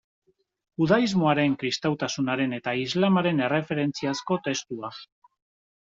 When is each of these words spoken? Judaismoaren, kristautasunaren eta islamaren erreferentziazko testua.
Judaismoaren, 0.81 1.53
kristautasunaren 1.65 2.57
eta 2.59 2.75
islamaren 2.87 3.47
erreferentziazko 3.51 4.43
testua. 4.51 4.95